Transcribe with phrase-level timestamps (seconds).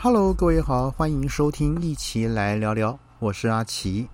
[0.00, 4.08] Hello，各位好，欢迎收听一起来聊聊，我是阿奇。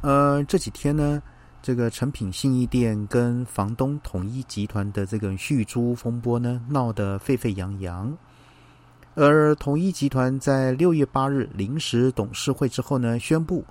[0.00, 1.22] 呃，这几天呢，
[1.60, 8.10] 这个诚品信义店跟房东统一集团的这个续租风波呢，闹得沸沸扬扬。
[9.14, 13.62] 而统一集团在六月八日临时董事会之后呢，宣布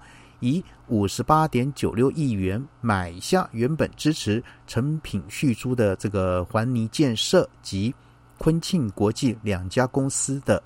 [0.41, 7.91] 以五十八点九六亿元买下原本支持诚品续租的这个环尼建设及
[8.37, 10.61] 昆庆国际两家公司的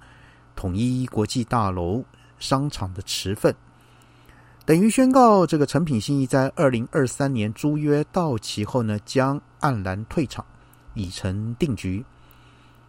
[0.55, 2.03] 统一国际大楼
[2.39, 3.53] 商场的持份，
[4.65, 10.45] 等于宣告这个诚品信义在二零二三年租约到期后呢，将黯然退场，
[10.93, 12.03] 已成定局。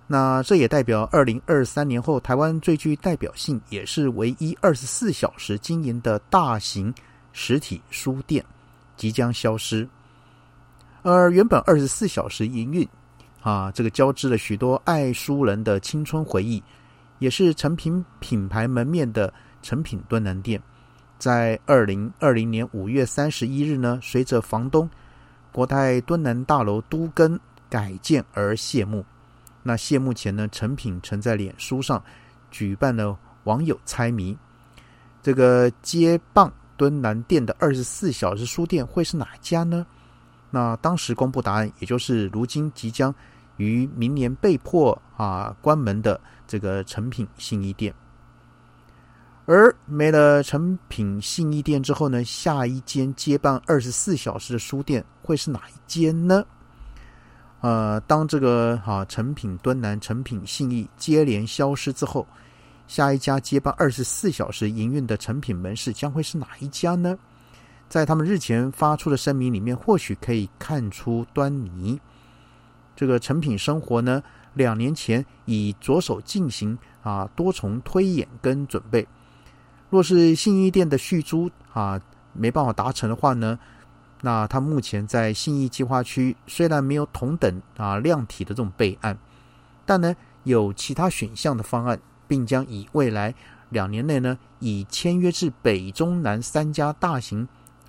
[0.09, 6.95] 那这也代表，二零二三年后，台湾最具代表性，也是唯一二十四小时经营的大型
[7.33, 8.45] 实体书店
[8.97, 9.89] 即将消失。
[11.03, 12.89] 而原本二十四小时营运，
[13.43, 16.63] 啊，这个交织了许多爱书人的青春回忆，
[17.19, 20.63] 也是成品品牌门面的成品敦南店，
[21.19, 24.89] 在二零二零年五月三十一日呢，随着房东
[25.51, 29.05] 国泰敦南大楼都更改建而谢幕。
[29.63, 32.03] 那谢幕前呢，成品曾在脸书上
[32.51, 34.37] 举办了网友猜谜，
[35.23, 39.85] 这个接棒敦南店的二十四小时书店会是哪家呢？
[40.51, 43.13] 那当时公布答案，也就是如今即将
[43.57, 47.95] 于明年被迫啊关门的这个成品信义店。
[49.49, 56.45] 而没了成品信义店之后呢，下一间接棒二十四小时的书店会是哪一间呢？
[57.61, 62.27] 呃，当这个哈成品敦南、成品信义接连消失之后，
[62.89, 67.17] 下一家接棒二十四小时营运的成品门市将会是哪一家呢？
[67.89, 72.01] 在他们日前发出的声明里面，或许可以看出端倪。
[72.97, 74.23] 这个成品生活呢，
[74.55, 79.07] 两年前已着手进行啊多重推演跟准备。
[79.91, 82.01] 若是信义店的续租啊
[82.33, 83.59] 没办法达成的话呢？
[84.23, 89.17] 那他目前在信义计划区虽然没有同等啊量体的这种备案，
[89.85, 93.33] 但呢有其他选项的方案，并将以未来
[93.69, 97.47] 两年内呢以签约至北中南三家大型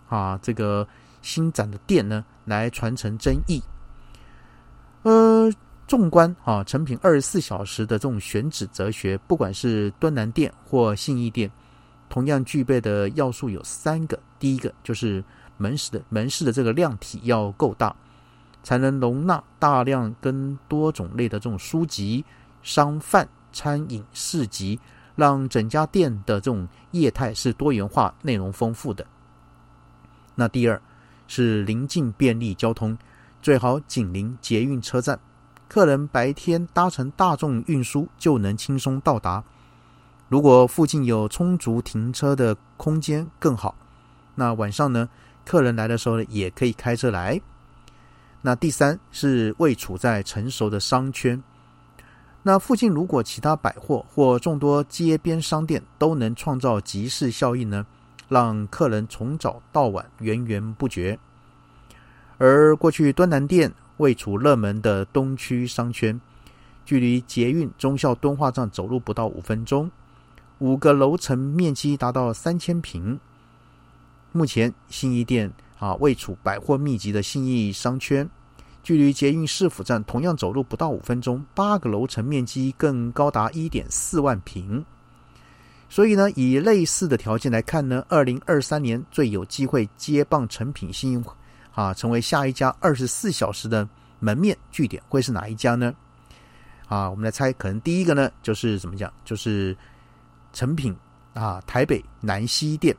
[0.09, 0.85] 啊这个
[1.21, 3.61] 新展的店呢来传承争议。
[5.07, 5.51] 呃，
[5.87, 11.49] 纵观啊成品二十四小时的这种选址哲学，不管是敦南店或信义店，
[12.09, 15.23] 同样具备的要素有三个，第一个就是。
[15.59, 17.95] 门市的门市的这个量体要够大，
[18.61, 22.23] 才能容纳大量跟多种类的这种书籍、
[22.61, 24.79] 商贩、餐饮、市集，
[25.15, 29.03] 让整家店的这种业态是多元化、内容丰富的。
[30.35, 30.79] 那第二
[31.27, 32.95] 是临近便利交通，
[33.41, 35.19] 最好紧邻捷运车站，
[35.67, 39.43] 客人白天搭乘大众运输就能轻松到达。
[40.29, 43.75] 如果附近有充足停车的空间更好。
[44.35, 45.09] 那晚上呢？
[45.45, 47.39] 客人来的时候，也可以开车来。
[48.41, 51.41] 那第三是位处在成熟的商圈，
[52.43, 57.85] 那附近如果其他百货或众多街边商店都能创造集市效应呢，
[58.27, 61.17] 让客人从早到晚源源不绝。
[62.37, 66.19] 而过去敦南店位处热门的东区商圈，
[66.85, 69.89] 距离捷运中校敦化站走路不到五分钟，
[70.59, 73.19] 五个楼层面积达到三千平。
[74.31, 78.29] 目前信义店啊位处百货密集的信义商圈，
[78.83, 84.85] 距离捷运市府站同样走路不到五分钟，八个楼层面积更高达一点四万平。
[85.89, 91.23] 所以呢，以类似的条件来看呢，二零二三年最有机会接棒成品信用
[91.77, 93.87] 啊，成为下一家二十四小时的
[94.19, 95.93] 门面据点会是哪一家呢？
[96.87, 99.77] 啊，我们来猜，可能第一个呢就是怎么讲，就是
[100.53, 100.97] 成品
[101.35, 102.97] 啊台北南西店。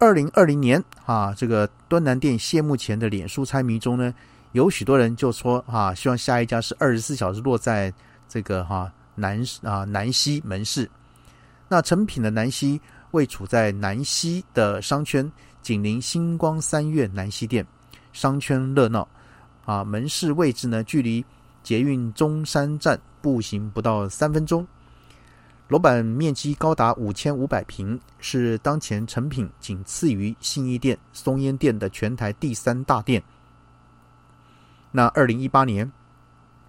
[0.00, 4.12] 二零二零年啊，这个端南店谢幕前的脸书猜谜中呢，
[4.50, 7.94] 有许多人就说啊，希望下一家是二十四小时落在
[8.28, 10.90] 这个哈南啊南西门市。
[11.68, 12.80] 那成品的南西
[13.12, 15.30] 位处在南西的商圈，
[15.62, 17.66] 紧邻星光三月南西店，
[18.12, 19.06] 商圈热闹
[19.64, 21.24] 啊，门市位置呢距离
[21.62, 24.66] 捷运中山站步行不到三分钟。
[25.68, 33.22] 楼板面积高达五千五百平，是当前成品仅次于信义店、松烟店的全台第三大店。
[34.90, 35.92] 那二零一八年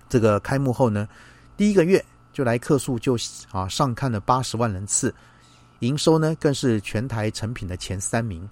[0.10, 1.08] 这个开幕后呢，
[1.56, 2.04] 第一个月
[2.34, 3.18] 就来客数就
[3.52, 5.16] 啊上看了八十万人次，
[5.80, 8.50] 营收呢更是全台成品的前三名。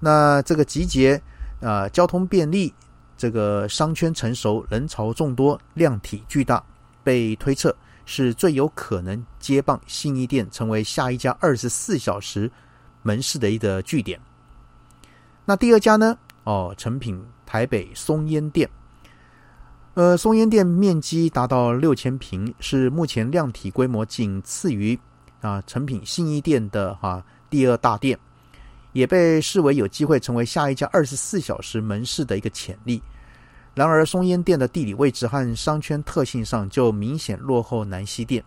[0.00, 1.20] 那这个集结
[1.60, 2.72] 啊交通便利，
[3.16, 6.62] 这个商圈成熟，人潮众多，量体巨大，
[7.02, 7.74] 被推测。
[8.08, 12.48] 是最有可能接棒信义店成为下一家二十四小时
[13.02, 14.16] 门市的一个据点。
[15.44, 16.16] 那第二家呢？
[16.44, 18.70] 哦，成品台北松烟店。
[19.94, 24.96] 呃，松烟店面积达到六千平，是目前量体规模仅次于
[25.40, 27.20] 啊成品信义店的哈
[27.50, 28.16] 第二大店，
[28.96, 33.02] 也被视为有机会成为下一家二十四小时门市的一个潜力。
[33.74, 38.42] 然而，松烟店的地理位置和商圈特性上就明显落后南西店。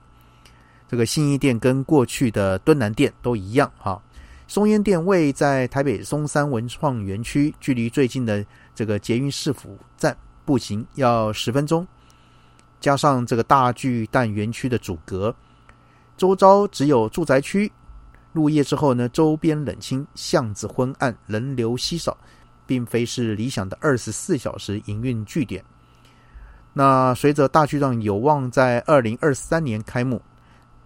[0.87, 4.01] 这个信义店跟过去的敦南店都一样哈。
[4.47, 8.43] 松烟店位在台北松山文创园区，距离最近的
[8.73, 11.87] 这个捷运市府站步行要十分钟。
[12.79, 15.35] 加上这个大巨蛋园区的阻隔，
[16.17, 17.71] 周遭只有住宅区。
[18.31, 22.17] 入夜之后呢，周边冷清，巷子昏暗，人流稀少。
[22.69, 25.65] 并非是理想的二十四小时营运据点。
[26.71, 30.21] 那随着大巨蛋有望在二零二三年开幕，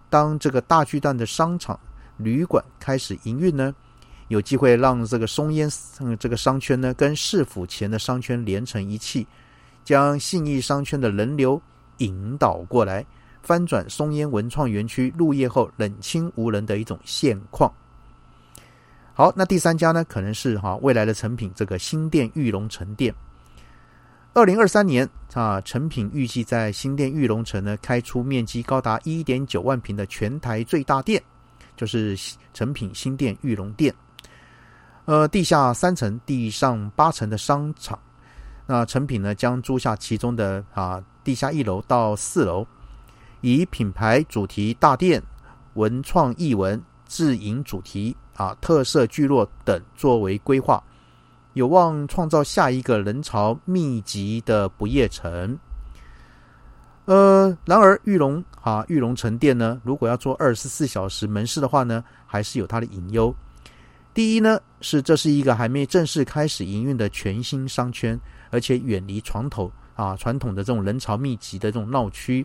[0.08, 1.78] 当这个大巨蛋的商场、
[2.16, 3.74] 旅馆开始营运呢，
[4.28, 5.70] 有机会让这个松烟
[6.00, 9.26] 嗯这个商圈呢跟市府前的商圈连成一气，
[9.84, 11.60] 将信义商圈的人流
[11.98, 13.04] 引导过来，
[13.44, 17.72] 翻转松烟文创园区入夜后冷清无人的一种现况。
[19.12, 23.14] 好，那第三家呢，可能是哈未来的成品这个新店玉龙城店。
[24.32, 31.22] 二零二三年啊，成品预计在新店玉龙城呢开出面积高达一点九万平的全台最大店，
[31.76, 32.18] 就是
[32.52, 33.94] 成品新店玉龙店。
[35.04, 37.96] 呃，地下三层、地上八层的商场，
[38.66, 42.66] 那成品呢将租下其中的啊地下一楼到四楼，
[43.44, 45.22] 以品牌主题大店、
[45.74, 48.16] 文创艺文、自营主题。
[48.36, 50.82] 啊，特色聚落等作为规划，
[51.52, 55.56] 有望创造下一个人潮密集的不夜城。
[57.04, 63.32] 呃，然而玉龙啊，玉龙城店呢，如果要做二十四小时门市的话呢，还是有它的隐忧。
[64.12, 68.18] 第一呢，是这是一个还没正式开始营运的全新商圈，
[68.50, 72.44] 而且远离传统啊传统的这种人潮密集的这种闹区。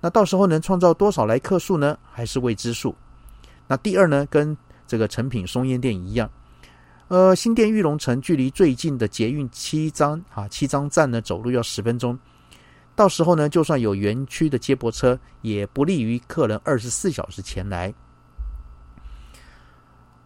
[0.00, 1.98] 那到时候能创造多少来客数呢？
[2.10, 2.94] 还是未知数。
[3.66, 4.56] 那第二呢，跟
[4.86, 6.30] 这个成品松烟店一样，
[7.08, 12.18] 呃，新店玉龙城距离最近的捷运七张啊七张站呢，走路要十分钟。
[12.96, 17.94] 到时候呢，就算有园区的接驳车，也不利于客人二十四小时前来。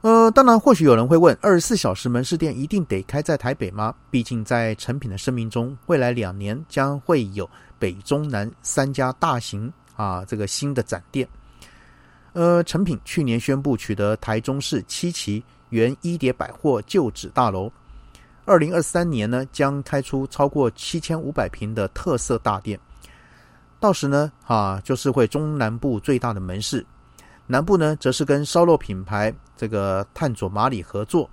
[0.05, 3.95] 呃，当然，或许有人会问：二十四小时门市店一定得开在台北吗？
[4.11, 7.49] 毕竟在成品的声明中，未来两年将会有
[7.79, 11.27] 北中南三家大型啊这个新的展店。
[12.35, 17.73] 呃，成品去年宣布取得台中市七期原一叠百货旧址大楼，
[18.45, 22.79] 二零二三年呢将开出超过七千五百平的特色大店。
[23.81, 26.85] 到时呢，啊，就是会中南部最大的门市，
[27.47, 31.29] 南部呢则是跟烧肉品牌这个探佐马里合作，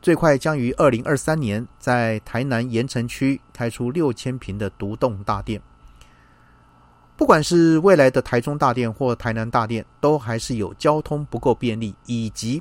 [0.00, 5.60] 最快将于二零二三年在台南盐城区开出六千平的独栋大店。
[7.16, 12.60] 不管是未来的台中大店或台南大店，都还是有交通不够便利，以及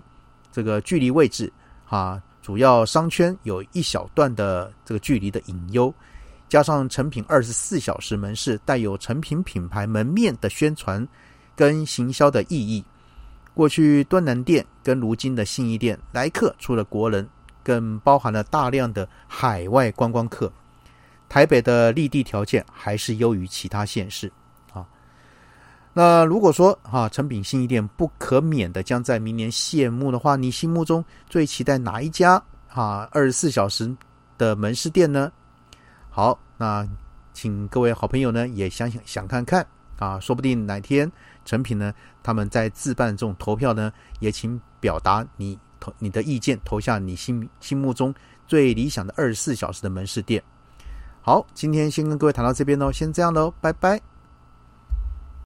[0.51, 1.51] 这个距离位置
[1.89, 5.91] 啊，主要商圈有一小段的这个距离的隐忧，
[6.47, 11.07] 加上成品二十四小时门市带有成品品牌门面的宣传
[11.55, 12.83] 跟行销的意义。
[13.53, 17.27] 过去端南店跟如今的信义店来客，除了国人，
[17.63, 20.51] 更包含了大量的海外观光客。
[21.27, 24.31] 台北的立地条件还是优于其他县市
[24.73, 24.85] 啊。
[25.93, 33.93] 那如果说哈成品新一店不可免的将在明年谢幕的话，你心目中最期待哪一家啊二十四小时
[34.37, 35.31] 的门市店呢？
[36.09, 36.87] 好，那
[37.33, 39.65] 请各位好朋友呢也想想想看看
[40.01, 41.09] 啊，说不定哪天
[41.45, 41.93] 成品呢
[42.23, 48.13] 他们在自办这种投票呢，也请表达你投你的意见，投下你心心目中
[48.47, 50.41] 最理想的二十四小时的门市店。
[51.21, 54.10] 好，今天先跟各位谈到这边喽，先这样喽，拜拜。